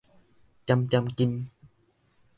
[0.65, 1.51] 點點金